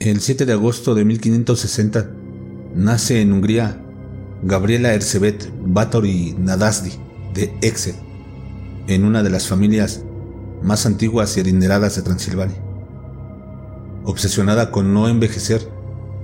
El 0.00 0.20
7 0.20 0.46
de 0.46 0.52
agosto 0.52 0.94
de 0.94 1.04
1560 1.04 2.08
nace 2.72 3.20
en 3.20 3.32
Hungría 3.32 3.82
Gabriela 4.44 4.94
Erzsébet 4.94 5.52
Báthory 5.60 6.36
Nadasdi 6.38 6.92
de 7.34 7.52
Exel, 7.62 7.96
en 8.86 9.04
una 9.04 9.24
de 9.24 9.30
las 9.30 9.48
familias 9.48 10.04
más 10.62 10.86
antiguas 10.86 11.36
y 11.36 11.40
adineradas 11.40 11.96
de 11.96 12.02
Transilvania. 12.02 12.62
Obsesionada 14.04 14.70
con 14.70 14.94
no 14.94 15.08
envejecer 15.08 15.68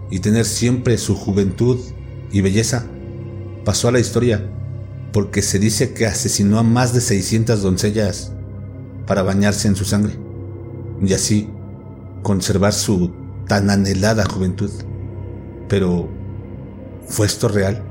y 0.09 0.21
tener 0.21 0.45
siempre 0.45 0.97
su 0.97 1.17
juventud 1.17 1.81
y 2.31 2.43
belleza, 2.43 2.87
pasó 3.65 3.89
a 3.89 3.93
la 3.93 3.99
historia 3.99 4.53
porque 5.13 5.43
se 5.43 5.59
dice 5.59 5.95
que 5.95 6.07
asesinó 6.07 6.61
a 6.61 6.63
más 6.63 6.95
de 6.95 7.01
600 7.01 7.61
doncellas 7.61 8.31
para 9.05 9.25
bañarse 9.25 9.67
en 9.67 9.75
su 9.75 9.85
sangre 9.85 10.13
y 11.05 11.13
así 11.13 11.49
conservar 12.23 12.73
su 12.73 13.24
tan 13.47 13.71
anhelada 13.71 14.25
juventud. 14.25 14.71
Pero, 15.69 16.09
¿fue 17.07 17.27
esto 17.27 17.49
real? 17.49 17.83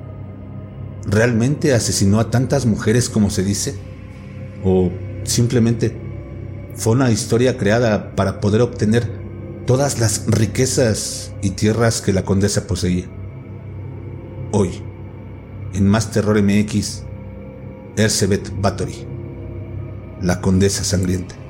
¿Realmente 1.05 1.73
asesinó 1.73 2.19
a 2.19 2.31
tantas 2.31 2.65
mujeres 2.65 3.09
como 3.09 3.29
se 3.29 3.43
dice? 3.43 3.75
¿O 4.63 4.89
simplemente 5.23 5.95
fue 6.75 6.93
una 6.93 7.11
historia 7.11 7.57
creada 7.57 8.15
para 8.15 8.39
poder 8.39 8.61
obtener 8.61 9.09
todas 9.65 9.99
las 9.99 10.25
riquezas 10.27 11.33
y 11.41 11.51
tierras 11.51 12.01
que 12.01 12.13
la 12.13 12.23
condesa 12.23 12.67
poseía? 12.67 13.05
Hoy, 14.51 14.69
en 15.73 15.87
Más 15.87 16.11
Terror 16.11 16.41
MX, 16.41 17.03
Erzsébet 17.97 18.51
Bathory, 18.61 19.07
la 20.21 20.41
condesa 20.41 20.83
sangrienta. 20.83 21.42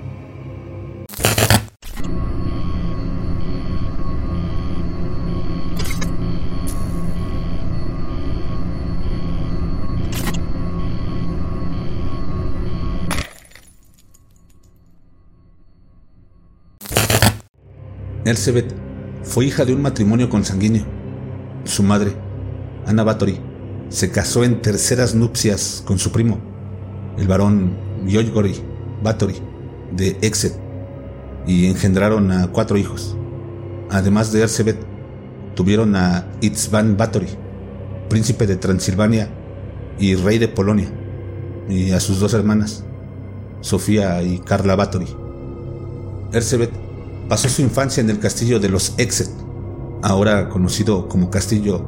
Erzsébet 18.26 18.74
fue 19.24 19.46
hija 19.46 19.66
de 19.66 19.74
un 19.74 19.82
matrimonio 19.82 20.30
consanguíneo. 20.30 20.86
Su 21.66 21.84
madre, 21.84 22.14
Ana 22.86 23.04
Báthory, 23.04 23.40
se 23.90 24.12
casó 24.12 24.44
en 24.46 24.62
terceras 24.62 25.14
nupcias 25.14 25.84
con 25.86 26.00
su 26.00 26.12
primo, 26.12 26.40
el 27.18 27.28
varón 27.28 27.76
György 28.06 28.62
Báthory 29.04 29.36
de 29.92 30.18
Exet, 30.22 30.54
y 31.46 31.68
engendraron 31.68 32.32
a 32.32 32.48
cuatro 32.48 32.78
hijos. 32.78 33.18
Además 33.90 34.32
de 34.32 34.42
Erzsébet, 34.42 34.78
tuvieron 35.54 35.96
a 35.96 36.26
Itzvan 36.40 36.96
Báthory, 36.96 37.28
príncipe 38.10 38.48
de 38.48 38.56
Transilvania 38.56 39.30
y 40.00 40.16
rey 40.16 40.38
de 40.38 40.48
Polonia, 40.48 40.88
y 41.68 41.92
a 41.92 42.00
sus 42.00 42.22
dos 42.22 42.34
hermanas, 42.34 42.86
Sofía 43.60 44.24
y 44.24 44.40
Carla 44.40 44.76
Báthory. 44.76 45.08
Erzsébet 46.32 46.83
Pasó 47.30 47.48
su 47.50 47.62
infancia 47.62 48.02
en 48.02 48.10
el 48.10 48.20
castillo 48.20 48.60
de 48.60 48.70
los 48.70 48.94
Exet, 48.98 49.30
ahora 50.02 50.50
conocido 50.50 51.08
como 51.08 51.30
castillo 51.30 51.86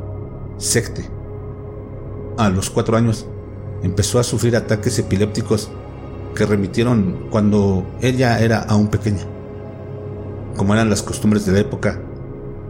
Secte. 0.58 1.10
A 2.38 2.50
los 2.50 2.70
cuatro 2.70 2.96
años 2.96 3.28
empezó 3.84 4.20
a 4.20 4.24
sufrir 4.24 4.56
ataques 4.56 4.98
epilépticos 4.98 5.70
que 6.36 6.46
remitieron 6.46 7.28
cuando 7.30 7.86
ella 8.02 8.40
era 8.40 8.60
aún 8.60 8.88
pequeña. 8.88 9.26
Como 10.56 10.74
eran 10.74 10.90
las 10.90 11.04
costumbres 11.04 11.46
de 11.46 11.52
la 11.52 11.60
época, 11.60 12.00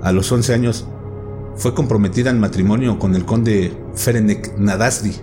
a 0.02 0.12
los 0.12 0.32
once 0.32 0.54
años 0.54 0.88
fue 1.56 1.76
comprometida 1.76 2.32
en 2.32 2.40
matrimonio 2.40 2.98
con 3.00 3.16
el 3.16 3.26
conde 3.26 3.78
Ferenek 3.94 4.58
Nadasdi 4.58 5.16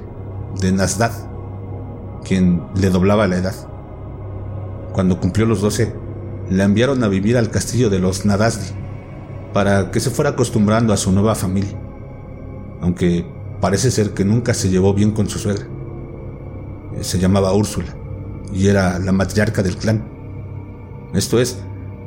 de 0.60 0.72
Nasdad, 0.72 1.12
quien 2.24 2.62
le 2.76 2.90
doblaba 2.90 3.26
la 3.26 3.36
edad. 3.36 3.54
Cuando 4.92 5.18
cumplió 5.18 5.46
los 5.46 5.60
doce, 5.60 5.92
la 6.50 6.64
enviaron 6.64 7.02
a 7.04 7.08
vivir 7.08 7.36
al 7.36 7.50
castillo 7.50 7.90
de 7.90 7.98
los 7.98 8.24
Nadasdi 8.24 8.72
para 9.52 9.90
que 9.90 10.00
se 10.00 10.10
fuera 10.10 10.30
acostumbrando 10.30 10.92
a 10.92 10.96
su 10.96 11.12
nueva 11.12 11.34
familia, 11.34 11.78
aunque 12.80 13.24
parece 13.60 13.90
ser 13.90 14.10
que 14.10 14.24
nunca 14.24 14.54
se 14.54 14.70
llevó 14.70 14.94
bien 14.94 15.12
con 15.12 15.28
su 15.28 15.38
suegra. 15.38 15.66
Se 17.00 17.18
llamaba 17.18 17.52
Úrsula 17.52 17.94
y 18.52 18.68
era 18.68 18.98
la 18.98 19.12
matriarca 19.12 19.62
del 19.62 19.76
clan. 19.76 20.04
Esto 21.14 21.40
es, 21.40 21.58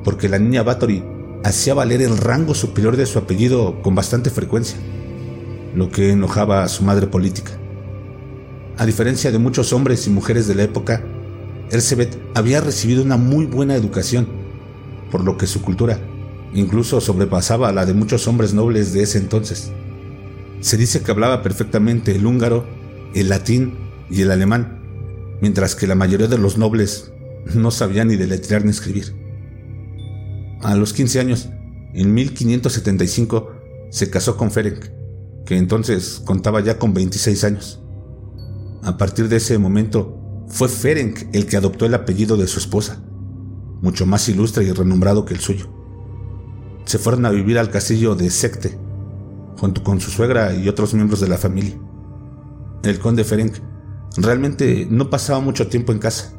porque 0.04 0.30
la 0.30 0.40
niña 0.40 0.64
Bathory 0.64 1.04
hacía 1.44 1.74
valer 1.74 2.02
el 2.02 2.18
rango 2.18 2.56
superior 2.56 2.98
de 2.98 3.06
su 3.06 3.20
apellido 3.20 3.82
con 3.82 3.94
bastante 3.96 4.30
frecuencia, 4.30 4.78
lo 5.76 5.90
que 5.90 6.12
enojaba 6.12 6.64
a 6.64 6.68
su 6.68 6.84
madre 6.84 7.08
política. 7.08 7.52
A 8.78 8.86
diferencia 8.86 9.32
de 9.32 9.38
muchos 9.38 9.72
hombres 9.72 10.08
y 10.08 10.10
mujeres 10.10 10.48
de 10.48 10.56
la 10.56 10.64
época, 10.64 11.04
Erzsébet 11.72 12.18
había 12.36 12.62
recibido 12.62 13.04
una 13.04 13.18
muy 13.18 13.46
buena 13.46 13.76
educación, 13.76 14.28
por 15.12 15.24
lo 15.24 15.38
que 15.38 15.48
su 15.48 15.62
cultura 15.62 16.00
incluso 16.56 17.02
sobrepasaba 17.02 17.70
a 17.70 17.74
la 17.74 17.86
de 17.86 17.94
muchos 17.94 18.28
hombres 18.28 18.54
nobles 18.54 18.94
de 18.94 19.04
ese 19.04 19.18
entonces. 19.18 19.72
Se 20.62 20.78
dice 20.78 21.02
que 21.02 21.12
hablaba 21.12 21.44
perfectamente 21.44 22.16
el 22.16 22.26
húngaro, 22.26 22.66
el 23.14 23.30
latín 23.30 23.78
y 24.10 24.22
el 24.22 24.32
alemán, 24.32 25.38
mientras 25.42 25.76
que 25.76 25.86
la 25.86 25.96
mayoría 25.96 26.28
de 26.28 26.38
los 26.38 26.58
nobles 26.58 27.12
no 27.54 27.72
sabían 27.72 28.08
ni 28.08 28.16
deletrear 28.16 28.64
ni 28.64 28.72
escribir. 28.72 29.14
A 30.62 30.76
los 30.76 30.94
15 30.94 31.20
años, 31.20 31.50
en 31.94 32.14
1575, 32.14 33.52
se 33.92 34.10
casó 34.10 34.38
con 34.38 34.50
Ferenc, 34.50 34.86
que 35.46 35.58
entonces 35.58 36.22
contaba 36.26 36.62
ya 36.62 36.80
con 36.80 36.94
26 36.94 37.44
años. 37.44 37.82
A 38.82 38.98
partir 38.98 39.28
de 39.28 39.38
ese 39.38 39.58
momento, 39.58 40.25
fue 40.48 40.70
Ferenc 40.70 41.28
el 41.34 41.48
que 41.48 41.58
adoptó 41.58 41.86
el 41.86 41.94
apellido 41.94 42.38
de 42.38 42.48
su 42.48 42.60
esposa, 42.60 43.02
mucho 43.82 44.06
más 44.06 44.30
ilustre 44.30 44.64
y 44.64 44.72
renombrado 44.72 45.26
que 45.26 45.34
el 45.34 45.40
suyo. 45.40 45.68
Se 46.86 47.00
fueron 47.00 47.26
a 47.26 47.32
vivir 47.32 47.58
al 47.58 47.72
castillo 47.72 48.16
de 48.16 48.30
Secte, 48.30 48.78
junto 49.58 49.84
con 49.84 50.00
su 50.00 50.12
suegra 50.12 50.54
y 50.54 50.70
otros 50.70 50.94
miembros 50.94 51.20
de 51.20 51.28
la 51.28 51.38
familia. 51.38 51.76
El 52.84 53.00
conde 53.00 53.24
Ferenc 53.24 53.58
realmente 54.18 54.88
no 54.90 55.10
pasaba 55.10 55.40
mucho 55.40 55.68
tiempo 55.68 55.92
en 55.92 56.00
casa. 56.00 56.34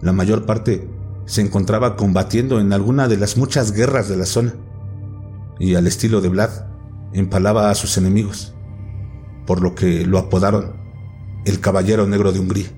La 0.00 0.12
mayor 0.12 0.46
parte 0.46 0.88
se 1.26 1.40
encontraba 1.40 1.96
combatiendo 1.96 2.60
en 2.60 2.72
alguna 2.72 3.08
de 3.08 3.16
las 3.16 3.36
muchas 3.36 3.72
guerras 3.72 4.08
de 4.08 4.16
la 4.16 4.26
zona, 4.26 4.54
y 5.58 5.74
al 5.74 5.88
estilo 5.88 6.20
de 6.20 6.28
Vlad, 6.28 6.50
empalaba 7.12 7.70
a 7.70 7.74
sus 7.74 7.98
enemigos, 7.98 8.54
por 9.44 9.60
lo 9.60 9.74
que 9.74 10.06
lo 10.06 10.18
apodaron 10.18 10.76
el 11.44 11.58
Caballero 11.58 12.06
Negro 12.06 12.32
de 12.32 12.38
Hungría 12.38 12.77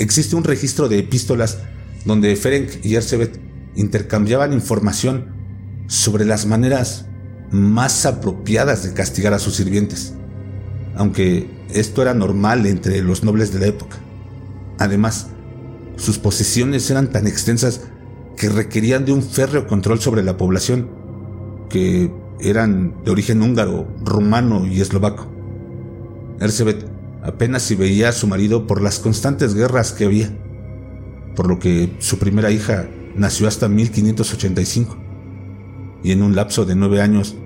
existe 0.00 0.34
un 0.34 0.44
registro 0.44 0.88
de 0.88 0.98
epístolas 0.98 1.58
donde 2.04 2.34
Ferenc 2.34 2.84
y 2.84 2.96
Erzsébet 2.96 3.38
intercambiaban 3.76 4.52
información 4.52 5.26
sobre 5.86 6.24
las 6.24 6.46
maneras 6.46 7.06
más 7.50 8.06
apropiadas 8.06 8.82
de 8.82 8.94
castigar 8.94 9.34
a 9.34 9.38
sus 9.38 9.56
sirvientes, 9.56 10.14
aunque 10.96 11.50
esto 11.72 12.02
era 12.02 12.14
normal 12.14 12.66
entre 12.66 13.02
los 13.02 13.22
nobles 13.22 13.52
de 13.52 13.60
la 13.60 13.66
época. 13.66 13.98
Además, 14.78 15.28
sus 15.96 16.18
posesiones 16.18 16.90
eran 16.90 17.10
tan 17.10 17.26
extensas 17.26 17.82
que 18.36 18.48
requerían 18.48 19.04
de 19.04 19.12
un 19.12 19.22
férreo 19.22 19.66
control 19.66 20.00
sobre 20.00 20.22
la 20.22 20.38
población, 20.38 20.88
que 21.68 22.10
eran 22.40 23.04
de 23.04 23.10
origen 23.10 23.42
húngaro, 23.42 23.86
rumano 24.02 24.66
y 24.66 24.80
eslovaco. 24.80 25.30
Erzsébet 26.40 26.99
apenas 27.22 27.62
si 27.62 27.74
veía 27.74 28.08
a 28.08 28.12
su 28.12 28.26
marido 28.26 28.66
por 28.66 28.82
las 28.82 28.98
constantes 28.98 29.54
guerras 29.54 29.92
que 29.92 30.04
había, 30.04 30.30
por 31.36 31.48
lo 31.48 31.58
que 31.58 31.90
su 31.98 32.18
primera 32.18 32.50
hija 32.50 32.88
nació 33.14 33.48
hasta 33.48 33.68
1585, 33.68 34.96
y 36.02 36.12
en 36.12 36.22
un 36.22 36.34
lapso 36.34 36.64
de 36.64 36.74
nueve 36.74 37.02
años 37.02 37.36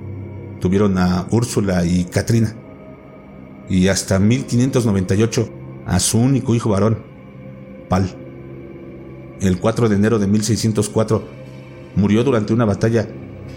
tuvieron 0.61 0.99
a 0.99 1.27
Úrsula 1.31 1.85
y 1.85 2.05
Katrina, 2.05 2.55
y 3.69 3.89
hasta 3.89 4.19
1598 4.19 5.51
a 5.87 5.99
su 5.99 6.19
único 6.19 6.55
hijo 6.55 6.71
varón, 6.71 6.99
Pal. 7.89 8.17
El 9.41 9.59
4 9.59 9.89
de 9.89 9.97
enero 9.97 10.19
de 10.19 10.27
1604 10.27 11.25
murió 11.97 12.25
durante 12.25 12.55
una 12.55 12.65
batalla, 12.65 13.09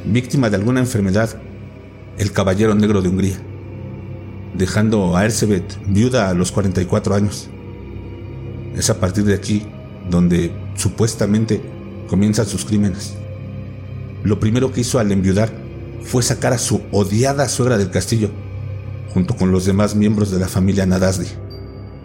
víctima 0.06 0.50
de 0.50 0.58
alguna 0.58 0.80
enfermedad, 0.80 1.42
el 2.18 2.32
Caballero 2.32 2.76
Negro 2.76 3.02
de 3.02 3.10
Hungría 3.10 3.47
dejando 4.56 5.16
a 5.16 5.26
Erzsébet 5.26 5.80
viuda 5.88 6.30
a 6.30 6.34
los 6.34 6.52
44 6.52 7.16
años. 7.16 7.50
Es 8.76 8.90
a 8.90 9.00
partir 9.00 9.24
de 9.26 9.34
aquí 9.34 9.66
donde 10.10 10.52
supuestamente 10.76 11.62
comienzan 12.08 12.46
sus 12.46 12.66
crímenes. 12.66 13.16
Lo 14.24 14.40
primero 14.40 14.72
que 14.72 14.82
hizo 14.82 15.00
al 15.00 15.12
enviudar 15.12 15.52
fue 16.04 16.24
sacar 16.24 16.54
a 16.54 16.58
su 16.58 16.82
odiada 16.92 17.50
suegra 17.50 17.78
del 17.78 17.92
castillo, 17.92 18.30
junto 19.14 19.36
con 19.36 19.52
los 19.52 19.66
demás 19.66 19.96
miembros 19.96 20.32
de 20.32 20.40
la 20.40 20.48
familia 20.48 20.86
Nadasdi. 20.86 21.28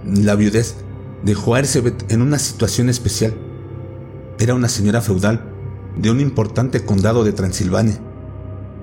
La 0.05 0.35
viudez 0.35 0.77
dejó 1.23 1.55
a 1.55 1.61
Erzsébet 1.61 2.11
en 2.11 2.23
una 2.23 2.39
situación 2.39 2.89
especial. 2.89 3.35
Era 4.39 4.55
una 4.55 4.69
señora 4.69 5.01
feudal 5.01 5.53
de 5.97 6.11
un 6.11 6.21
importante 6.21 6.85
condado 6.85 7.23
de 7.23 7.33
Transilvania, 7.33 8.01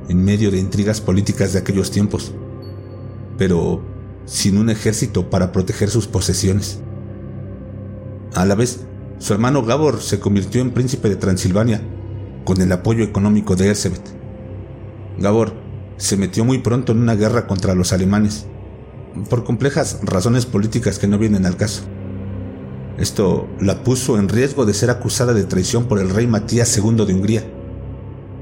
en 0.07 0.23
medio 0.23 0.51
de 0.51 0.59
intrigas 0.59 1.01
políticas 1.01 1.53
de 1.53 1.59
aquellos 1.59 1.91
tiempos, 1.91 2.33
pero 3.39 3.81
sin 4.25 4.57
un 4.57 4.69
ejército 4.69 5.31
para 5.31 5.51
proteger 5.51 5.89
sus 5.89 6.05
posesiones. 6.05 6.81
A 8.35 8.45
la 8.45 8.53
vez, 8.53 8.81
su 9.17 9.33
hermano 9.33 9.63
Gabor 9.63 10.01
se 10.01 10.19
convirtió 10.19 10.61
en 10.61 10.71
príncipe 10.71 11.09
de 11.09 11.15
Transilvania 11.15 11.81
con 12.43 12.61
el 12.61 12.71
apoyo 12.71 13.03
económico 13.03 13.55
de 13.55 13.69
Erzsébet. 13.69 14.03
Gabor 15.17 15.53
se 15.97 16.17
metió 16.17 16.45
muy 16.45 16.59
pronto 16.59 16.91
en 16.91 16.99
una 16.99 17.15
guerra 17.15 17.47
contra 17.47 17.73
los 17.75 17.91
alemanes, 17.93 18.45
por 19.29 19.43
complejas 19.43 19.99
razones 20.03 20.45
políticas 20.45 20.99
que 20.99 21.07
no 21.07 21.17
vienen 21.17 21.45
al 21.45 21.57
caso. 21.57 21.83
Esto 22.97 23.47
la 23.61 23.83
puso 23.83 24.19
en 24.19 24.29
riesgo 24.29 24.65
de 24.65 24.73
ser 24.73 24.89
acusada 24.89 25.33
de 25.33 25.45
traición 25.45 25.85
por 25.85 25.99
el 25.99 26.09
rey 26.09 26.27
Matías 26.27 26.77
II 26.77 27.05
de 27.05 27.13
Hungría, 27.13 27.43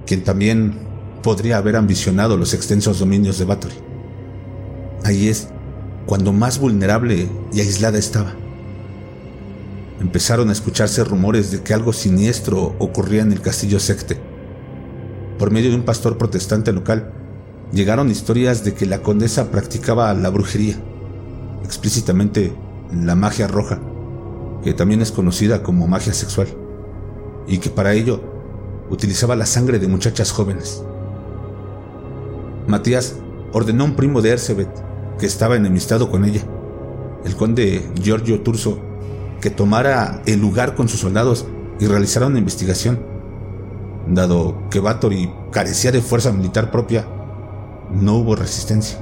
quien 0.08 0.24
también 0.24 0.80
podría 1.22 1.58
haber 1.58 1.76
ambicionado 1.76 2.36
los 2.36 2.54
extensos 2.54 3.00
dominios 3.00 3.38
de 3.38 3.46
Báthory. 3.46 3.97
Ahí 5.08 5.30
es 5.30 5.48
cuando 6.06 6.34
más 6.34 6.60
vulnerable 6.60 7.30
y 7.54 7.62
aislada 7.62 7.98
estaba. 7.98 8.34
Empezaron 10.02 10.50
a 10.50 10.52
escucharse 10.52 11.02
rumores 11.06 11.50
de 11.50 11.64
que 11.64 11.74
algo 11.74 11.94
siniestro 11.94 12.76
ocurría 12.78 13.22
en 13.22 13.32
el 13.32 13.40
castillo 13.40 13.80
Secte. 13.80 14.20
Por 15.40 15.50
medio 15.50 15.70
de 15.70 15.78
un 15.78 15.86
pastor 15.86 16.18
protestante 16.18 16.74
local, 16.74 17.14
llegaron 17.72 18.12
historias 18.12 18.66
de 18.66 18.74
que 18.74 18.86
la 18.86 19.02
condesa 19.02 19.50
practicaba 19.50 20.14
la 20.14 20.30
brujería, 20.30 20.76
explícitamente 21.64 22.54
la 22.92 23.16
magia 23.16 23.48
roja, 23.48 23.80
que 24.62 24.74
también 24.74 25.02
es 25.02 25.14
conocida 25.14 25.64
como 25.64 25.88
magia 25.88 26.12
sexual, 26.12 26.50
y 27.48 27.60
que 27.60 27.70
para 27.70 27.94
ello 27.94 28.20
utilizaba 28.90 29.38
la 29.38 29.46
sangre 29.46 29.80
de 29.80 29.88
muchachas 29.88 30.34
jóvenes. 30.34 30.84
Matías 32.68 33.16
ordenó 33.54 33.86
a 33.86 33.88
un 33.88 33.96
primo 33.96 34.22
de 34.22 34.32
Erzsébet, 34.32 34.87
que 35.20 35.26
estaba 35.26 35.56
enemistado 35.56 36.10
con 36.10 36.26
ella, 36.26 36.42
el 37.26 37.36
conde 37.36 37.90
Giorgio 38.02 38.42
Turso, 38.42 38.80
que 39.42 39.50
tomara 39.50 40.22
el 40.26 40.40
lugar 40.40 40.76
con 40.76 40.88
sus 40.88 41.00
soldados 41.00 41.46
y 41.80 41.86
realizara 41.86 42.28
una 42.28 42.40
investigación. 42.40 43.00
Dado 44.08 44.70
que 44.70 44.80
Báthory 44.80 45.32
carecía 45.52 45.92
de 45.92 46.02
fuerza 46.02 46.32
militar 46.32 46.72
propia, 46.72 47.08
no 47.92 48.16
hubo 48.18 48.36
resistencia. 48.36 49.00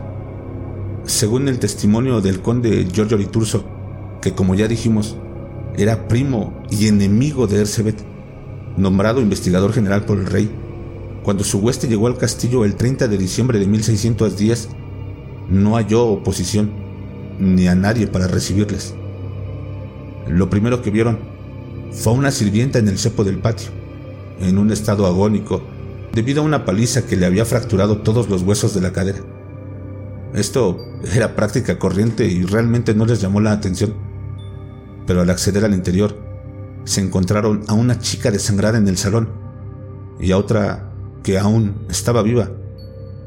Según 1.05 1.47
el 1.47 1.59
testimonio 1.59 2.21
del 2.21 2.41
conde 2.41 2.87
Giorgio 2.91 3.17
Liturso, 3.17 3.63
que 4.21 4.33
como 4.33 4.55
ya 4.55 4.67
dijimos, 4.67 5.17
era 5.77 6.07
primo 6.07 6.53
y 6.69 6.87
enemigo 6.87 7.47
de 7.47 7.61
Erzsébet, 7.61 7.97
nombrado 8.77 9.21
investigador 9.21 9.73
general 9.73 10.05
por 10.05 10.17
el 10.17 10.25
rey, 10.25 10.49
cuando 11.23 11.43
su 11.43 11.59
hueste 11.59 11.87
llegó 11.87 12.07
al 12.07 12.17
castillo 12.17 12.65
el 12.65 12.75
30 12.75 13.07
de 13.07 13.17
diciembre 13.17 13.59
de 13.59 13.67
1610, 13.67 14.69
no 15.49 15.75
halló 15.75 16.05
oposición 16.05 16.71
ni 17.39 17.67
a 17.67 17.75
nadie 17.75 18.07
para 18.07 18.27
recibirles. 18.27 18.95
Lo 20.27 20.49
primero 20.49 20.81
que 20.81 20.91
vieron 20.91 21.19
fue 21.91 22.13
una 22.13 22.31
sirvienta 22.31 22.79
en 22.79 22.87
el 22.87 22.97
cepo 22.97 23.23
del 23.23 23.39
patio, 23.39 23.69
en 24.39 24.57
un 24.57 24.71
estado 24.71 25.05
agónico 25.05 25.61
debido 26.13 26.41
a 26.41 26.45
una 26.45 26.65
paliza 26.65 27.05
que 27.05 27.17
le 27.17 27.25
había 27.25 27.45
fracturado 27.45 27.97
todos 27.99 28.29
los 28.29 28.41
huesos 28.41 28.73
de 28.73 28.81
la 28.81 28.93
cadera. 28.93 29.19
Esto 30.33 30.77
era 31.13 31.35
práctica 31.35 31.77
corriente 31.77 32.25
y 32.25 32.43
realmente 32.43 32.95
no 32.95 33.05
les 33.05 33.21
llamó 33.21 33.41
la 33.41 33.51
atención. 33.51 33.93
Pero 35.05 35.21
al 35.21 35.29
acceder 35.29 35.63
al 35.65 35.73
interior, 35.73 36.17
se 36.85 37.01
encontraron 37.01 37.63
a 37.67 37.73
una 37.73 37.99
chica 37.99 38.31
desangrada 38.31 38.77
en 38.77 38.87
el 38.87 38.97
salón 38.97 39.29
y 40.19 40.31
a 40.31 40.37
otra 40.37 40.91
que 41.23 41.37
aún 41.37 41.85
estaba 41.89 42.21
viva, 42.21 42.49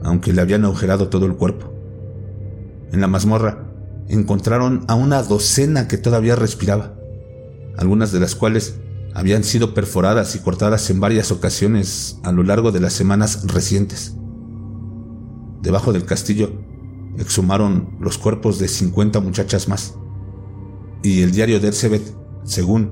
aunque 0.02 0.32
le 0.32 0.40
habían 0.40 0.64
agujerado 0.64 1.08
todo 1.08 1.26
el 1.26 1.34
cuerpo. 1.34 1.77
En 2.92 3.00
la 3.00 3.08
mazmorra 3.08 3.66
encontraron 4.08 4.84
a 4.88 4.94
una 4.94 5.22
docena 5.22 5.88
que 5.88 5.98
todavía 5.98 6.36
respiraba, 6.36 6.94
algunas 7.76 8.12
de 8.12 8.20
las 8.20 8.34
cuales 8.34 8.76
habían 9.14 9.44
sido 9.44 9.74
perforadas 9.74 10.34
y 10.34 10.38
cortadas 10.38 10.88
en 10.90 11.00
varias 11.00 11.30
ocasiones 11.30 12.18
a 12.22 12.32
lo 12.32 12.42
largo 12.42 12.72
de 12.72 12.80
las 12.80 12.92
semanas 12.92 13.42
recientes. 13.46 14.14
Debajo 15.60 15.92
del 15.92 16.04
castillo 16.04 16.52
exhumaron 17.18 17.96
los 18.00 18.16
cuerpos 18.16 18.58
de 18.58 18.68
50 18.68 19.20
muchachas 19.20 19.68
más. 19.68 19.94
Y 21.02 21.22
el 21.22 21.32
diario 21.32 21.60
de 21.60 21.68
Erzsébet, 21.68 22.02
según, 22.44 22.90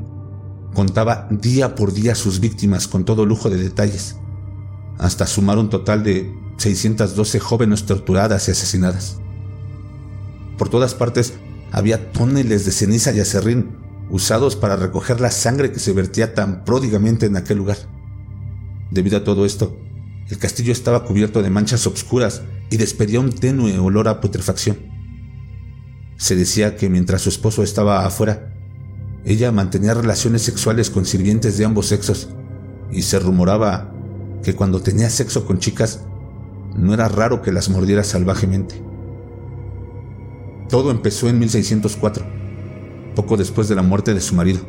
contaba 0.74 1.28
día 1.30 1.74
por 1.74 1.92
día 1.92 2.14
sus 2.14 2.40
víctimas 2.40 2.88
con 2.88 3.04
todo 3.04 3.24
lujo 3.24 3.48
de 3.48 3.56
detalles, 3.56 4.16
hasta 4.98 5.26
sumar 5.26 5.58
un 5.58 5.70
total 5.70 6.02
de 6.02 6.34
612 6.58 7.40
jóvenes 7.40 7.84
torturadas 7.84 8.48
y 8.48 8.50
asesinadas. 8.50 9.20
Por 10.58 10.68
todas 10.68 10.94
partes 10.94 11.34
había 11.72 12.12
túneles 12.12 12.64
de 12.64 12.72
ceniza 12.72 13.12
y 13.12 13.20
acerrín 13.20 13.76
usados 14.10 14.56
para 14.56 14.76
recoger 14.76 15.20
la 15.20 15.30
sangre 15.30 15.72
que 15.72 15.80
se 15.80 15.92
vertía 15.92 16.34
tan 16.34 16.64
pródigamente 16.64 17.26
en 17.26 17.36
aquel 17.36 17.58
lugar. 17.58 17.78
Debido 18.90 19.18
a 19.18 19.24
todo 19.24 19.44
esto, 19.44 19.76
el 20.28 20.38
castillo 20.38 20.72
estaba 20.72 21.04
cubierto 21.04 21.42
de 21.42 21.50
manchas 21.50 21.86
obscuras 21.86 22.42
y 22.70 22.76
despedía 22.76 23.20
un 23.20 23.32
tenue 23.32 23.78
olor 23.78 24.08
a 24.08 24.20
putrefacción. 24.20 24.78
Se 26.16 26.34
decía 26.34 26.76
que 26.76 26.88
mientras 26.88 27.22
su 27.22 27.28
esposo 27.28 27.62
estaba 27.62 28.06
afuera, 28.06 28.54
ella 29.24 29.52
mantenía 29.52 29.94
relaciones 29.94 30.42
sexuales 30.42 30.88
con 30.88 31.04
sirvientes 31.04 31.58
de 31.58 31.64
ambos 31.64 31.86
sexos 31.86 32.28
y 32.90 33.02
se 33.02 33.18
rumoraba 33.18 33.92
que 34.42 34.54
cuando 34.54 34.80
tenía 34.80 35.10
sexo 35.10 35.44
con 35.44 35.58
chicas 35.58 36.02
no 36.76 36.94
era 36.94 37.08
raro 37.08 37.42
que 37.42 37.52
las 37.52 37.68
mordiera 37.68 38.04
salvajemente. 38.04 38.85
Todo 40.68 40.90
empezó 40.90 41.28
en 41.28 41.38
1604 41.38 42.36
poco 43.16 43.36
después 43.36 43.68
de 43.68 43.74
la 43.74 43.82
muerte 43.82 44.14
de 44.14 44.20
su 44.20 44.36
marido. 44.36 44.60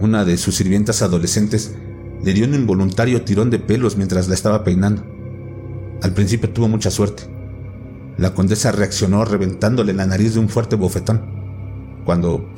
Una 0.00 0.24
de 0.24 0.36
sus 0.38 0.56
sirvientas 0.56 1.02
adolescentes 1.02 1.76
le 2.24 2.32
dio 2.32 2.46
un 2.46 2.54
involuntario 2.54 3.22
tirón 3.22 3.50
de 3.50 3.60
pelos 3.60 3.96
mientras 3.96 4.26
la 4.26 4.34
estaba 4.34 4.64
peinando. 4.64 5.04
Al 6.02 6.14
principio 6.14 6.50
tuvo 6.50 6.66
mucha 6.66 6.90
suerte. 6.90 7.24
La 8.16 8.34
condesa 8.34 8.72
reaccionó 8.72 9.24
reventándole 9.24 9.92
la 9.92 10.06
nariz 10.06 10.34
de 10.34 10.40
un 10.40 10.48
fuerte 10.48 10.76
bofetón, 10.76 11.20
cuando 12.04 12.48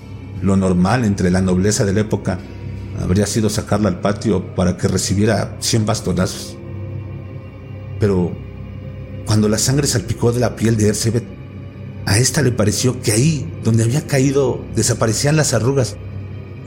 lo 0.43 0.57
normal 0.57 1.05
entre 1.05 1.31
la 1.31 1.43
nobleza 1.43 1.85
de 1.85 1.93
la 1.93 2.01
época 2.01 2.39
habría 3.03 3.27
sido 3.27 3.51
sacarla 3.51 3.89
al 3.89 4.01
patio 4.01 4.55
para 4.55 4.77
que 4.77 4.89
recibiera 4.89 5.57
100 5.61 5.87
bastonazos. 5.87 6.57
Pero 8.01 8.33
cuando 9.27 9.49
la 9.49 9.59
sangre 9.59 9.87
salpicó 9.87 10.33
de 10.33 10.41
la 10.41 10.57
piel 10.57 10.77
de 10.77 10.89
Erzsébet, 10.89 11.25
a 12.07 12.19
esta 12.19 12.43
le 12.43 12.53
pareció 12.53 13.01
que 13.01 13.13
ahí, 13.13 13.51
donde 13.63 13.85
había 13.85 14.07
caído, 14.07 14.63
desaparecían 14.75 15.37
las 15.37 15.55
arrugas 15.55 15.97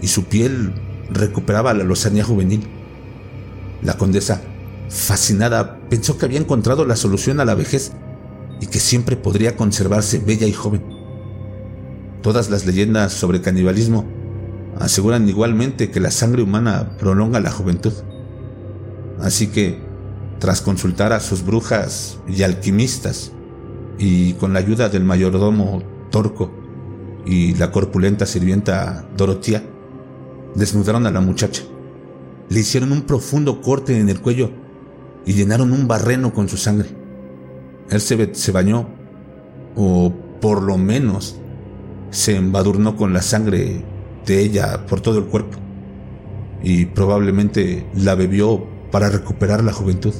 y 0.02 0.08
su 0.08 0.26
piel 0.26 0.74
recuperaba 1.10 1.74
la 1.74 1.84
lozanía 1.84 2.24
juvenil. 2.24 2.68
La 3.84 3.98
condesa, 3.98 4.42
fascinada, 4.90 5.80
pensó 5.90 6.18
que 6.18 6.26
había 6.26 6.40
encontrado 6.40 6.86
la 6.86 6.96
solución 6.96 7.40
a 7.40 7.46
la 7.46 7.56
vejez 7.56 7.92
y 8.60 8.68
que 8.68 8.80
siempre 8.80 9.16
podría 9.16 9.56
conservarse 9.56 10.20
bella 10.20 10.48
y 10.48 10.54
joven. 10.54 10.84
Todas 12.24 12.50
las 12.50 12.66
leyendas 12.66 13.14
sobre 13.14 13.42
canibalismo 13.42 14.06
aseguran 14.80 15.30
igualmente 15.30 15.92
que 15.92 16.00
la 16.00 16.12
sangre 16.12 16.42
humana 16.42 16.98
prolonga 16.98 17.40
la 17.40 17.52
juventud. 17.52 17.94
Así 19.20 19.48
que, 19.48 19.80
tras 20.40 20.62
consultar 20.62 21.14
a 21.14 21.20
sus 21.20 21.46
brujas 21.46 22.18
y 22.28 22.42
alquimistas, 22.44 23.32
y 23.98 24.34
con 24.34 24.54
la 24.54 24.60
ayuda 24.60 24.90
del 24.90 25.04
mayordomo 25.04 25.82
Torco 26.10 26.52
y 27.26 27.56
la 27.56 27.72
corpulenta 27.72 28.26
sirvienta 28.26 29.08
Dorotía, 29.18 29.64
desnudaron 30.56 31.06
a 31.06 31.12
la 31.12 31.20
muchacha. 31.20 31.64
Le 32.50 32.62
hicieron 32.62 32.92
un 32.92 33.02
profundo 33.02 33.62
corte 33.62 34.00
en 34.00 34.10
el 34.10 34.22
cuello 34.22 34.52
y 35.26 35.34
llenaron 35.34 35.74
un 35.74 35.88
barreno 35.88 36.34
con 36.34 36.48
su 36.48 36.56
sangre. 36.56 36.90
Erzsébet 37.90 38.34
se 38.34 38.52
bañó, 38.52 38.88
o 39.76 40.14
por 40.40 40.64
lo 40.64 40.78
menos 40.78 41.38
se 42.10 42.38
embadurnó 42.38 42.96
con 42.96 43.14
la 43.14 43.22
sangre 43.22 43.84
de 44.26 44.40
ella 44.40 44.86
por 44.86 45.02
todo 45.02 45.20
el 45.20 45.26
cuerpo, 45.26 45.58
y 46.64 46.86
probablemente 46.86 47.86
la 47.94 48.16
bebió 48.16 48.66
para 48.92 49.10
recuperar 49.10 49.64
la 49.64 49.74
juventud. 49.74 50.14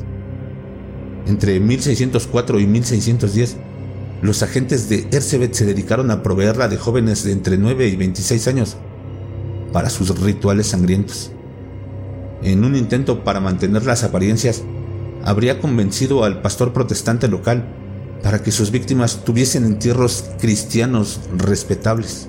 Entre 1.26 1.60
1604 1.60 2.60
y 2.60 2.68
1610, 2.68 3.58
los 4.22 4.42
agentes 4.42 4.90
de 4.90 5.08
Erzsébet 5.12 5.54
se 5.54 5.66
dedicaron 5.66 6.10
a 6.10 6.24
proveerla 6.24 6.68
de 6.68 6.78
jóvenes 6.78 7.24
de 7.24 7.32
entre 7.32 7.58
9 7.58 7.88
y 7.88 7.96
26 7.96 8.48
años 8.48 8.78
para 9.72 9.90
sus 9.90 10.20
rituales 10.20 10.68
sangrientos. 10.68 11.32
En 12.42 12.64
un 12.64 12.76
intento 12.76 13.24
para 13.24 13.40
mantener 13.40 13.86
las 13.86 14.04
apariencias, 14.04 14.64
habría 15.24 15.60
convencido 15.60 16.24
al 16.24 16.42
pastor 16.42 16.74
protestante 16.74 17.28
local 17.28 17.74
para 18.24 18.42
que 18.42 18.52
sus 18.52 18.72
víctimas 18.72 19.24
tuviesen 19.24 19.66
entierros 19.66 20.26
cristianos 20.40 21.22
respetables. 21.36 22.28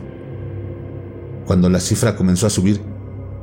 Cuando 1.46 1.70
la 1.70 1.80
cifra 1.80 2.16
comenzó 2.16 2.46
a 2.46 2.50
subir, 2.50 2.82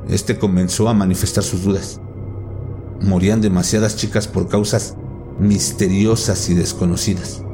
este 0.08 0.38
comenzó 0.38 0.88
a 0.88 0.94
manifestar 0.94 1.42
sus 1.42 1.64
dudas. 1.64 2.00
morían 3.00 3.42
demasiadas 3.42 3.96
chicas 3.96 4.26
por 4.26 4.48
causas 4.48 4.96
misteriosas 5.38 6.48
y 6.48 6.54
desconocidas. 6.54 7.45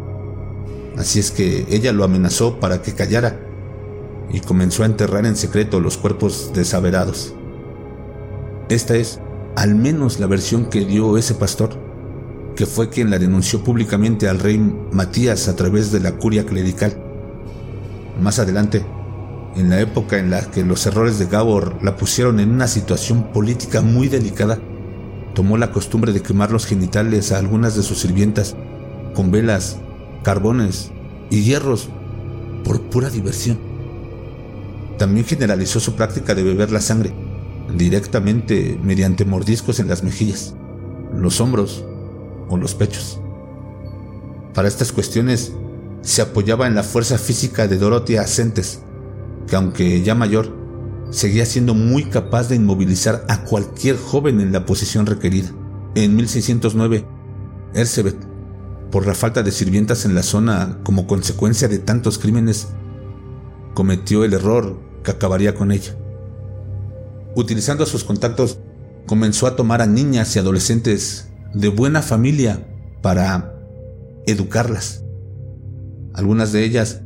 Así 0.97 1.19
es 1.19 1.31
que 1.31 1.67
ella 1.71 1.93
lo 1.93 2.05
amenazó 2.05 2.61
para 2.61 2.83
que 2.83 2.95
callara 2.95 3.41
y 4.31 4.41
comenzó 4.41 4.83
a 4.83 4.87
enterrar 4.87 5.27
en 5.27 5.37
secreto 5.37 5.81
los 5.81 5.99
cuerpos 5.99 6.53
desaverados. 6.55 7.35
Esta 8.69 8.97
es 8.97 9.21
al 9.57 9.75
menos 9.75 10.21
la 10.21 10.27
versión 10.27 10.67
que 10.67 10.85
dio 10.85 11.19
ese 11.19 11.35
pastor, 11.35 11.71
que 12.57 12.67
fue 12.67 12.89
quien 12.89 13.11
la 13.11 13.19
denunció 13.19 13.63
públicamente 13.63 14.29
al 14.29 14.39
rey 14.39 14.59
Matías 14.93 15.49
a 15.49 15.57
través 15.57 15.93
de 15.93 16.01
la 16.01 16.13
curia 16.13 16.47
clerical. 16.47 16.97
Más 18.21 18.39
adelante, 18.39 18.85
en 19.57 19.69
la 19.69 19.81
época 19.81 20.19
en 20.19 20.31
la 20.31 20.51
que 20.51 20.65
los 20.65 20.87
errores 20.87 21.19
de 21.19 21.27
Gabor 21.27 21.83
la 21.83 21.97
pusieron 21.97 22.41
en 22.41 22.51
una 22.51 22.69
situación 22.69 23.33
política 23.33 23.83
muy 23.83 24.09
delicada, 24.09 24.59
tomó 25.35 25.57
la 25.57 25.73
costumbre 25.73 26.13
de 26.13 26.23
quemar 26.23 26.51
los 26.51 26.67
genitales 26.67 27.33
a 27.33 27.39
algunas 27.39 27.75
de 27.75 27.83
sus 27.83 27.99
sirvientas 27.99 28.57
con 29.15 29.31
velas, 29.31 29.79
carbones 30.23 30.91
y 31.31 31.43
hierros 31.43 31.89
por 32.65 32.81
pura 32.83 33.11
diversión. 33.11 33.59
También 34.99 35.27
generalizó 35.27 35.81
su 35.81 35.95
práctica 35.95 36.35
de 36.35 36.43
beber 36.43 36.71
la 36.71 36.81
sangre 36.81 37.13
directamente 37.77 38.79
mediante 38.83 39.25
mordiscos 39.25 39.81
en 39.81 39.89
las 39.89 40.03
mejillas, 40.03 40.55
los 41.15 41.41
hombros 41.41 41.85
o 42.49 42.57
los 42.57 42.75
pechos. 42.75 43.21
Para 44.55 44.69
estas 44.69 44.93
cuestiones 44.93 45.53
se 46.03 46.23
apoyaba 46.23 46.67
en 46.67 46.75
la 46.75 46.83
fuerza 46.83 47.19
física 47.19 47.67
de 47.67 47.79
Dorothea 47.79 48.23
Ascentes, 48.23 48.83
que 49.47 49.57
aunque 49.57 50.03
ya 50.03 50.15
mayor, 50.15 50.55
seguía 51.11 51.47
siendo 51.47 51.75
muy 51.75 52.05
capaz 52.05 52.49
de 52.49 52.57
inmovilizar 52.57 53.25
a 53.29 53.45
cualquier 53.45 53.97
joven 53.97 54.41
en 54.41 54.53
la 54.53 54.67
posición 54.67 55.07
requerida. 55.07 55.51
En 55.95 56.17
1609, 56.17 57.07
Erzsébet, 57.75 58.32
por 58.93 59.07
la 59.07 59.15
falta 59.15 59.43
de 59.43 59.51
sirvientas 59.51 60.05
en 60.05 60.15
la 60.15 60.23
zona 60.23 60.79
como 60.85 61.07
consecuencia 61.07 61.67
de 61.67 61.79
tantos 61.79 62.19
crímenes, 62.19 62.69
cometió 63.75 64.23
el 64.23 64.35
error 64.35 64.79
que 65.03 65.11
acabaría 65.11 65.55
con 65.55 65.73
ella. 65.73 65.97
Utilizando 67.35 67.87
sus 67.87 68.05
contactos, 68.05 68.59
comenzó 69.07 69.47
a 69.47 69.57
tomar 69.57 69.81
a 69.81 69.87
niñas 69.87 70.37
y 70.37 70.39
adolescentes 70.39 71.31
de 71.55 71.69
buena 71.69 72.03
familia 72.03 72.69
para 73.01 73.55
educarlas. 74.27 75.03
Algunas 76.13 76.53
de 76.53 76.63
ellas 76.63 77.01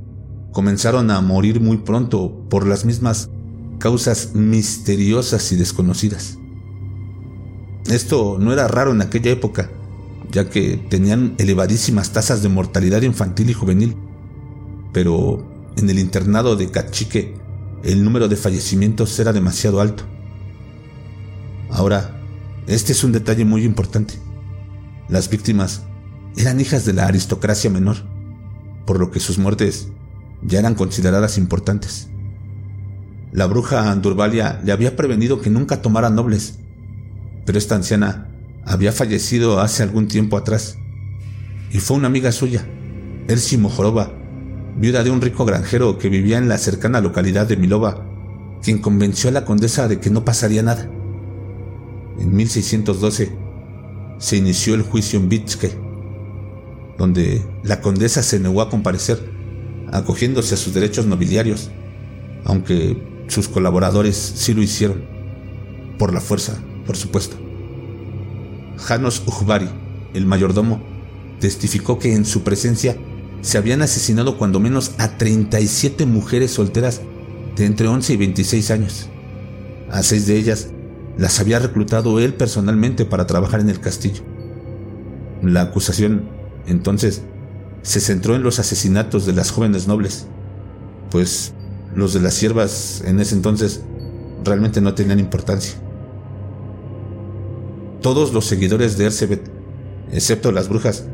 comenzaron 0.53 1.13
a 1.13 1.21
morir 1.21 1.61
muy 1.61 1.79
pronto 1.79 2.49
por 2.51 2.67
las 2.67 2.85
mismas 2.85 3.31
causas 3.79 4.35
misteriosas 4.35 5.53
y 5.53 5.57
desconocidas. 5.57 6.37
Esto 7.87 8.39
no 8.41 8.53
era 8.53 8.67
raro 8.67 8.91
en 8.91 9.03
aquella 9.03 9.31
época, 9.31 9.71
ya 10.31 10.49
que 10.49 10.77
tenían 10.77 11.35
elevadísimas 11.39 12.13
tasas 12.13 12.43
de 12.43 12.49
mortalidad 12.49 13.03
infantil 13.03 13.51
y 13.51 13.55
juvenil, 13.55 13.97
pero 14.93 15.47
en 15.77 15.91
el 15.91 15.99
internado 15.99 16.57
de 16.57 16.71
Cachique 16.71 17.35
el 17.83 18.03
número 18.03 18.29
de 18.29 18.37
fallecimientos 18.37 19.19
era 19.19 19.33
demasiado 19.33 19.81
alto. 19.81 20.05
Ahora, 21.71 22.21
este 22.67 22.93
es 22.93 23.05
un 23.05 23.13
detalle 23.13 23.45
muy 23.45 23.65
importante. 23.65 24.15
Las 25.09 25.31
víctimas 25.31 25.83
eran 26.37 26.61
hijas 26.61 26.85
de 26.85 26.93
la 26.93 27.07
aristocracia 27.07 27.71
menor, 27.71 27.97
por 28.87 28.99
lo 28.99 29.11
que 29.11 29.21
sus 29.21 29.39
muertes 29.39 29.89
ya 30.43 30.59
eran 30.59 30.75
consideradas 30.75 31.39
importantes. 31.39 32.09
La 33.33 33.47
bruja 33.47 33.91
Andurbalia 33.91 34.61
le 34.65 34.73
había 34.73 34.97
prevenido 34.97 35.41
que 35.41 35.51
nunca 35.51 35.83
tomara 35.83 36.11
nobles, 36.11 36.59
pero 37.45 37.59
esta 37.59 37.75
anciana 37.75 38.36
había 38.67 38.93
fallecido 38.93 39.61
hace 39.61 39.85
algún 39.85 40.09
tiempo 40.09 40.37
atrás, 40.37 40.77
y 41.71 41.79
fue 41.79 41.97
una 41.97 42.09
amiga 42.09 42.33
suya, 42.33 42.67
Elsie 43.29 43.59
Mojorova, 43.59 44.13
viuda 44.77 45.05
de 45.05 45.11
un 45.11 45.21
rico 45.21 45.45
granjero 45.45 45.99
que 45.99 46.09
vivía 46.09 46.37
en 46.39 46.49
la 46.49 46.59
cercana 46.59 47.01
localidad 47.01 47.47
de 47.47 47.57
Milova, 47.57 48.05
quien 48.63 48.79
convenció 48.79 49.31
a 49.31 49.33
la 49.33 49.45
condesa 49.45 49.87
de 49.89 50.01
que 50.01 50.11
no 50.11 50.25
pasaría 50.25 50.63
nada. 50.63 50.91
En 52.19 52.35
1612 52.35 53.37
se 54.19 54.37
inició 54.37 54.75
el 54.75 54.83
juicio 54.83 55.19
en 55.21 55.29
Vitske, 55.29 55.71
donde 56.99 57.43
la 57.63 57.81
condesa 57.81 58.23
se 58.23 58.41
negó 58.41 58.63
a 58.63 58.71
comparecer 58.71 59.31
acogiéndose 59.93 60.55
a 60.55 60.59
sus 60.59 60.75
derechos 60.75 61.07
nobiliarios, 61.07 61.71
aunque 62.45 63.25
sus 63.29 63.49
colaboradores 63.49 64.17
sí 64.17 64.55
lo 64.55 64.63
hicieron, 64.63 65.05
por 65.99 66.13
la 66.13 66.21
fuerza, 66.21 66.59
por 66.85 66.97
supuesto. 66.97 67.46
Janos 68.79 69.23
Ujbari, 69.27 69.69
el 70.15 70.27
mayordomo, 70.27 70.83
testificó 71.41 71.99
que 71.99 72.15
en 72.15 72.25
su 72.25 72.43
presencia 72.43 72.97
se 73.41 73.59
habían 73.59 73.83
asesinado 73.83 74.39
cuando 74.39 74.61
menos 74.61 74.93
a 74.99 75.17
37 75.19 76.07
mujeres 76.07 76.53
solteras 76.53 77.01
de 77.57 77.67
entre 77.67 77.89
11 77.89 78.15
y 78.15 78.17
26 78.17 78.71
años. 78.71 79.09
A 79.91 80.03
seis 80.03 80.27
de 80.27 80.37
ellas 80.37 80.69
las 81.17 81.41
había 81.41 81.59
reclutado 81.59 82.19
él 82.21 82.35
personalmente 82.35 83.05
para 83.05 83.27
trabajar 83.27 83.61
en 83.61 83.71
el 83.71 83.81
castillo. 83.81 84.23
La 85.43 85.63
acusación, 85.63 86.29
entonces, 86.67 87.23
se 87.83 88.01
centró 88.01 88.35
en 88.35 88.43
los 88.43 88.59
asesinatos 88.59 89.27
de 89.27 89.33
las 89.33 89.51
jóvenes 89.51 89.87
nobles, 89.87 90.27
pues 91.11 91.53
los 91.95 92.13
de 92.13 92.21
las 92.21 92.35
siervas 92.35 93.03
en 93.07 93.21
ese 93.21 93.35
entonces 93.35 93.83
realmente 94.45 94.81
no 94.81 94.95
tenían 94.95 95.21
importancia. 95.21 95.75
Todos 98.07 98.33
los 98.33 98.45
seguidores 98.45 98.97
de 98.97 99.07
Ersebet, 99.07 99.51
excepto 100.13 100.53
las 100.53 100.69
brujas, 100.69 101.07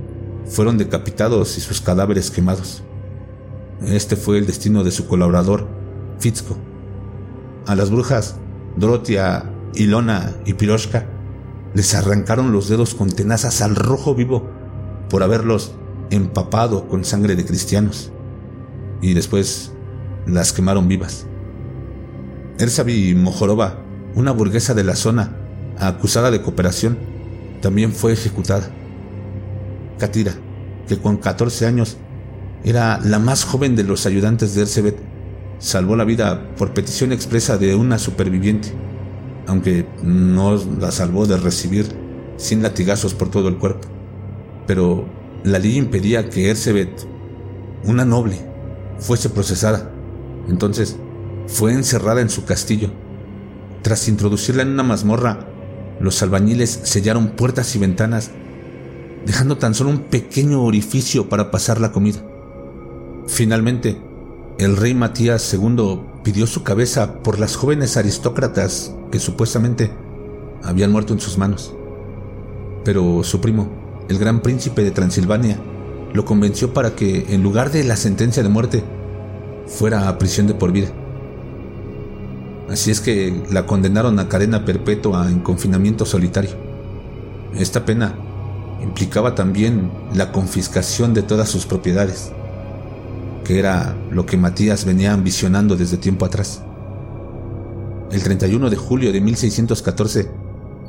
fueron 0.44 0.76
decapitados 0.76 1.56
y 1.56 1.62
sus 1.62 1.80
cadáveres 1.80 2.30
quemados. 2.30 2.82
Este 3.86 4.14
fue 4.14 4.36
el 4.36 4.44
destino 4.44 4.84
de 4.84 4.90
su 4.90 5.06
colaborador, 5.06 5.66
Fitzko. 6.18 6.54
A 7.66 7.76
las 7.76 7.90
brujas, 7.90 8.36
Dorotia, 8.76 9.50
Ilona 9.74 10.34
y 10.44 10.52
Piroshka, 10.52 11.06
les 11.72 11.94
arrancaron 11.94 12.52
los 12.52 12.68
dedos 12.68 12.94
con 12.94 13.08
tenazas 13.08 13.62
al 13.62 13.74
rojo 13.74 14.14
vivo 14.14 14.50
por 15.08 15.22
haberlos 15.22 15.72
empapado 16.10 16.88
con 16.88 17.06
sangre 17.06 17.36
de 17.36 17.46
cristianos 17.46 18.12
y 19.00 19.14
después 19.14 19.72
las 20.26 20.52
quemaron 20.52 20.88
vivas. 20.88 21.26
Ersabi 22.58 23.14
Mojorova, 23.14 23.78
una 24.14 24.32
burguesa 24.32 24.74
de 24.74 24.84
la 24.84 24.94
zona, 24.94 25.38
acusada 25.78 26.30
de 26.30 26.42
cooperación, 26.42 26.98
también 27.60 27.92
fue 27.92 28.12
ejecutada. 28.12 28.70
Katira, 29.98 30.34
que 30.88 30.98
con 30.98 31.16
14 31.16 31.66
años 31.66 31.96
era 32.64 33.00
la 33.02 33.18
más 33.18 33.44
joven 33.44 33.76
de 33.76 33.84
los 33.84 34.06
ayudantes 34.06 34.54
de 34.54 34.62
Ersebet, 34.62 34.96
salvó 35.58 35.96
la 35.96 36.04
vida 36.04 36.54
por 36.56 36.74
petición 36.74 37.12
expresa 37.12 37.56
de 37.56 37.74
una 37.74 37.98
superviviente, 37.98 38.72
aunque 39.46 39.86
no 40.02 40.56
la 40.78 40.90
salvó 40.90 41.26
de 41.26 41.36
recibir 41.36 41.86
sin 42.36 42.62
latigazos 42.62 43.14
por 43.14 43.30
todo 43.30 43.48
el 43.48 43.58
cuerpo. 43.58 43.88
Pero 44.66 45.06
la 45.44 45.58
ley 45.58 45.76
impedía 45.76 46.28
que 46.28 46.50
Ersebet, 46.50 47.06
una 47.84 48.04
noble, 48.04 48.38
fuese 48.98 49.28
procesada. 49.28 49.90
Entonces, 50.48 50.96
fue 51.46 51.72
encerrada 51.72 52.20
en 52.20 52.30
su 52.30 52.44
castillo. 52.44 52.90
Tras 53.82 54.08
introducirla 54.08 54.62
en 54.62 54.70
una 54.70 54.82
mazmorra, 54.82 55.48
los 56.00 56.22
albañiles 56.22 56.80
sellaron 56.82 57.28
puertas 57.30 57.74
y 57.76 57.78
ventanas, 57.78 58.30
dejando 59.26 59.58
tan 59.58 59.74
solo 59.74 59.90
un 59.90 60.00
pequeño 60.00 60.62
orificio 60.62 61.28
para 61.28 61.50
pasar 61.50 61.80
la 61.80 61.92
comida. 61.92 62.24
Finalmente, 63.26 64.00
el 64.58 64.76
rey 64.76 64.94
Matías 64.94 65.52
II 65.54 66.00
pidió 66.22 66.46
su 66.46 66.62
cabeza 66.62 67.22
por 67.22 67.38
las 67.38 67.56
jóvenes 67.56 67.96
aristócratas 67.96 68.94
que 69.10 69.18
supuestamente 69.18 69.90
habían 70.62 70.92
muerto 70.92 71.12
en 71.12 71.20
sus 71.20 71.38
manos. 71.38 71.74
Pero 72.84 73.22
su 73.22 73.40
primo, 73.40 73.70
el 74.08 74.18
gran 74.18 74.40
príncipe 74.40 74.82
de 74.82 74.90
Transilvania, 74.90 75.58
lo 76.12 76.24
convenció 76.24 76.74
para 76.74 76.94
que, 76.94 77.26
en 77.30 77.42
lugar 77.42 77.70
de 77.70 77.84
la 77.84 77.96
sentencia 77.96 78.42
de 78.42 78.48
muerte, 78.48 78.84
fuera 79.66 80.08
a 80.08 80.18
prisión 80.18 80.46
de 80.46 80.54
por 80.54 80.72
vida. 80.72 80.92
Así 82.72 82.90
es 82.90 83.02
que 83.02 83.44
la 83.50 83.66
condenaron 83.66 84.18
a 84.18 84.30
cadena 84.30 84.64
perpetua 84.64 85.30
en 85.30 85.40
confinamiento 85.40 86.06
solitario. 86.06 86.52
Esta 87.54 87.84
pena 87.84 88.14
implicaba 88.82 89.34
también 89.34 89.92
la 90.14 90.32
confiscación 90.32 91.12
de 91.12 91.20
todas 91.20 91.50
sus 91.50 91.66
propiedades, 91.66 92.32
que 93.44 93.58
era 93.58 93.94
lo 94.10 94.24
que 94.24 94.38
Matías 94.38 94.86
venía 94.86 95.12
ambicionando 95.12 95.76
desde 95.76 95.98
tiempo 95.98 96.24
atrás. 96.24 96.62
El 98.10 98.22
31 98.22 98.70
de 98.70 98.76
julio 98.76 99.12
de 99.12 99.20
1614, 99.20 100.30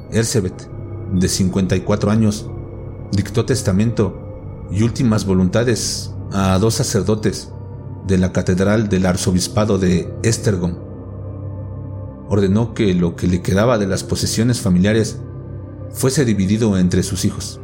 Ersebet, 0.09 0.69
de 1.11 1.27
54 1.27 2.11
años, 2.11 2.49
dictó 3.11 3.43
testamento 3.43 4.69
y 4.71 4.83
últimas 4.83 5.25
voluntades 5.25 6.11
a 6.31 6.57
dos 6.59 6.75
sacerdotes 6.75 7.49
de 8.07 8.17
la 8.17 8.31
catedral 8.31 8.87
del 8.87 9.05
arzobispado 9.05 9.77
de 9.77 10.13
Estergom. 10.23 10.82
Ordenó 12.33 12.73
que 12.73 12.95
lo 12.95 13.15
que 13.15 13.27
le 13.27 13.43
quedaba 13.43 13.77
de 13.77 13.85
las 13.85 14.03
posesiones 14.03 14.59
familiares 14.59 15.19
fuese 15.91 16.25
dividido 16.25 16.79
entre 16.79 17.03
sus 17.03 17.25
hijos. 17.25 17.61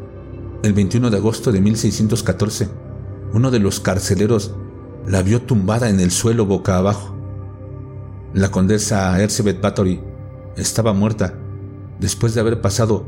El 0.62 0.74
21 0.74 1.10
de 1.10 1.18
agosto 1.18 1.52
de 1.52 1.60
1614, 1.60 2.70
uno 3.34 3.50
de 3.50 3.58
los 3.58 3.80
carceleros 3.80 4.54
la 5.08 5.24
vio 5.24 5.42
tumbada 5.42 5.90
en 5.90 6.00
el 6.00 6.12
suelo 6.12 6.46
boca 6.46 6.78
abajo. 6.78 7.16
La 8.36 8.52
condesa 8.52 9.20
Elizabeth 9.20 9.60
Bathory 9.60 10.02
estaba 10.56 10.94
muerta 10.94 11.34
después 12.00 12.36
de 12.36 12.42
haber 12.42 12.62
pasado 12.62 13.08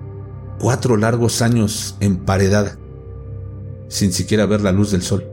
cuatro 0.57 0.97
largos 0.97 1.43
años 1.43 1.95
emparedada, 1.99 2.79
sin 3.87 4.13
siquiera 4.13 4.47
ver 4.47 4.61
la 4.61 4.71
luz 4.71 4.89
del 4.89 5.03
sol. 5.03 5.27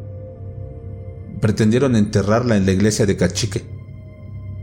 Pretendieron 1.41 1.97
enterrarla 1.97 2.59
en 2.59 2.67
la 2.67 2.73
iglesia 2.73 3.07
de 3.07 3.17
Cachique, 3.17 3.78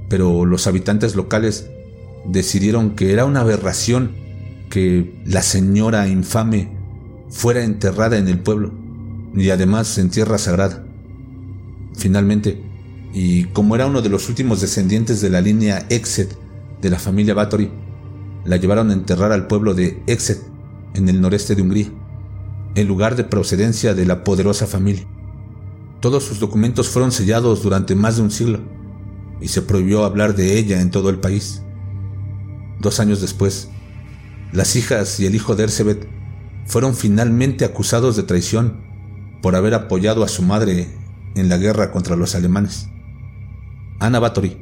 pero 0.09 0.45
los 0.45 0.67
habitantes 0.67 1.15
locales 1.15 1.69
decidieron 2.25 2.91
que 2.91 3.13
era 3.13 3.25
una 3.25 3.41
aberración 3.41 4.11
que 4.69 5.21
la 5.25 5.41
señora 5.41 6.07
infame 6.07 6.69
fuera 7.29 7.63
enterrada 7.63 8.17
en 8.17 8.27
el 8.27 8.39
pueblo 8.39 8.71
y 9.35 9.49
además 9.49 9.97
en 9.97 10.09
tierra 10.09 10.37
sagrada. 10.37 10.85
Finalmente, 11.95 12.61
y 13.13 13.45
como 13.45 13.75
era 13.75 13.87
uno 13.87 14.01
de 14.01 14.09
los 14.09 14.29
últimos 14.29 14.61
descendientes 14.61 15.21
de 15.21 15.29
la 15.29 15.41
línea 15.41 15.85
Exet 15.89 16.37
de 16.81 16.89
la 16.89 16.99
familia 16.99 17.33
Bathory, 17.33 17.71
la 18.43 18.57
llevaron 18.57 18.89
a 18.89 18.93
enterrar 18.93 19.31
al 19.31 19.47
pueblo 19.47 19.73
de 19.73 20.01
Exet, 20.07 20.41
en 20.93 21.09
el 21.09 21.19
noreste 21.19 21.55
de 21.55 21.61
Hungría, 21.61 21.91
el 22.75 22.87
lugar 22.87 23.15
de 23.15 23.23
procedencia 23.23 23.93
de 23.93 24.05
la 24.05 24.23
poderosa 24.23 24.67
familia. 24.67 25.05
Todos 25.99 26.23
sus 26.23 26.39
documentos 26.39 26.89
fueron 26.89 27.11
sellados 27.11 27.63
durante 27.63 27.95
más 27.95 28.17
de 28.17 28.21
un 28.21 28.31
siglo 28.31 28.59
y 29.41 29.47
se 29.49 29.61
prohibió 29.61 30.05
hablar 30.05 30.35
de 30.35 30.57
ella 30.57 30.81
en 30.81 30.91
todo 30.91 31.09
el 31.09 31.19
país. 31.19 31.61
Dos 32.79 32.99
años 32.99 33.21
después, 33.21 33.69
las 34.51 34.75
hijas 34.75 35.19
y 35.19 35.25
el 35.25 35.35
hijo 35.35 35.55
de 35.55 35.63
Erzsébet 35.63 36.07
fueron 36.65 36.95
finalmente 36.95 37.65
acusados 37.65 38.15
de 38.15 38.23
traición 38.23 38.81
por 39.41 39.55
haber 39.55 39.73
apoyado 39.73 40.23
a 40.23 40.27
su 40.27 40.41
madre 40.43 40.87
en 41.35 41.49
la 41.49 41.57
guerra 41.57 41.91
contra 41.91 42.15
los 42.15 42.35
alemanes. 42.35 42.89
Ana 43.99 44.19
Báthory, 44.19 44.57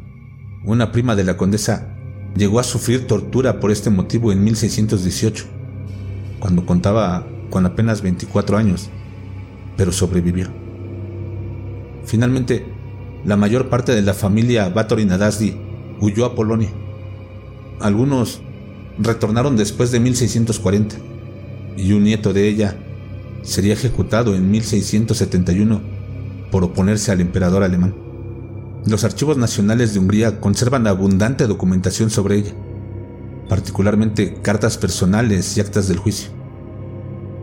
una 0.63 0.91
prima 0.91 1.15
de 1.15 1.23
la 1.23 1.37
condesa, 1.37 1.95
llegó 2.35 2.59
a 2.59 2.63
sufrir 2.63 3.07
tortura 3.07 3.59
por 3.59 3.71
este 3.71 3.89
motivo 3.89 4.31
en 4.31 4.43
1618, 4.43 5.45
cuando 6.39 6.65
contaba 6.65 7.25
con 7.49 7.65
apenas 7.65 8.01
24 8.01 8.57
años, 8.57 8.89
pero 9.77 9.91
sobrevivió. 9.91 10.47
Finalmente, 12.05 12.72
la 13.25 13.37
mayor 13.37 13.69
parte 13.69 13.93
de 13.93 14.01
la 14.01 14.13
familia 14.13 14.69
Báthory 14.69 15.05
Nadasdi 15.05 15.55
huyó 16.01 16.25
a 16.25 16.35
Polonia. 16.35 16.69
Algunos 17.79 18.41
retornaron 18.99 19.55
después 19.55 19.91
de 19.91 19.99
1640 19.99 20.97
y 21.77 21.93
un 21.93 22.03
nieto 22.03 22.33
de 22.33 22.47
ella 22.47 22.77
sería 23.41 23.73
ejecutado 23.73 24.35
en 24.35 24.51
1671 24.51 25.81
por 26.51 26.63
oponerse 26.63 27.11
al 27.11 27.21
emperador 27.21 27.63
alemán. 27.63 27.95
Los 28.85 29.05
archivos 29.05 29.37
nacionales 29.37 29.93
de 29.93 29.99
Hungría 29.99 30.41
conservan 30.41 30.87
abundante 30.87 31.47
documentación 31.47 32.09
sobre 32.09 32.35
ella, 32.35 32.51
particularmente 33.47 34.41
cartas 34.41 34.77
personales 34.77 35.57
y 35.57 35.61
actas 35.61 35.87
del 35.87 35.97
juicio. 35.97 36.29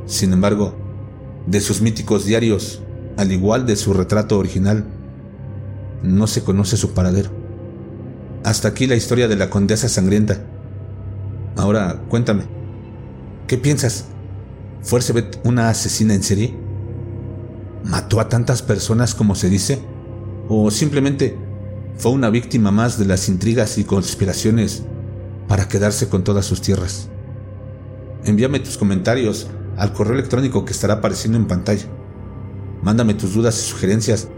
Sin 0.05 0.33
embargo, 0.33 0.75
de 1.47 1.61
sus 1.61 1.81
míticos 1.81 2.27
diarios, 2.27 2.83
al 3.17 3.33
igual 3.33 3.67
de 3.67 3.77
su 3.77 3.95
retrato 3.95 4.39
original, 4.39 5.00
no 6.03 6.27
se 6.27 6.43
conoce 6.43 6.77
su 6.77 6.93
paradero. 6.93 7.31
Hasta 8.45 8.69
aquí 8.69 8.87
la 8.87 8.97
historia 8.97 9.29
de 9.29 9.37
la 9.37 9.51
condesa 9.51 9.89
sangrienta. 9.89 10.45
Ahora, 11.57 12.03
cuéntame, 12.09 12.45
¿qué 13.47 13.59
piensas? 13.59 14.07
¿Fue 14.83 15.01
una 15.45 15.69
asesina 15.69 16.15
en 16.15 16.23
serie? 16.23 16.57
¿Mató 17.85 18.21
a 18.21 18.29
tantas 18.29 18.63
personas 18.63 19.15
como 19.15 19.35
se 19.35 19.51
dice? 19.51 19.81
¿O 20.49 20.71
simplemente 20.71 21.37
fue 21.97 22.13
una 22.13 22.31
víctima 22.31 22.71
más 22.71 22.99
de 22.99 23.05
las 23.05 23.29
intrigas 23.29 23.77
y 23.77 23.85
conspiraciones 23.85 24.85
para 25.49 25.69
quedarse 25.69 26.09
con 26.09 26.25
todas 26.25 26.47
sus 26.47 26.63
tierras? 26.63 27.09
Envíame 28.25 28.61
tus 28.61 28.79
comentarios 28.79 29.49
al 29.77 29.93
correo 29.93 30.15
electrónico 30.15 30.65
que 30.65 30.73
estará 30.73 30.95
apareciendo 30.95 31.37
en 31.37 31.47
pantalla. 31.47 31.87
Mándame 32.83 33.15
tus 33.15 33.35
dudas 33.35 33.59
y 33.59 33.69
sugerencias 33.69 34.29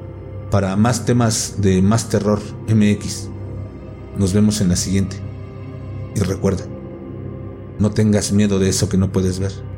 para 0.52 0.76
más 0.76 1.04
temas 1.04 1.56
de 1.58 1.82
Más 1.82 2.08
Terror 2.08 2.40
MX. 2.68 3.28
Nos 4.16 4.32
vemos 4.32 4.60
en 4.60 4.68
la 4.68 4.76
siguiente. 4.76 5.16
Y 6.14 6.20
recuerda, 6.20 6.64
no 7.80 7.90
tengas 7.90 8.30
miedo 8.30 8.60
de 8.60 8.68
eso 8.68 8.88
que 8.88 8.98
no 8.98 9.10
puedes 9.10 9.40
ver 9.40 9.72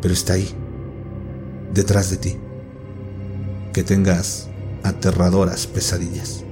pero 0.00 0.14
está 0.14 0.34
ahí, 0.34 0.48
detrás 1.72 2.10
de 2.10 2.16
ti. 2.16 2.36
Que 3.72 3.84
tengas 3.84 4.48
aterradoras 4.82 5.66
pesadillas. 5.66 6.44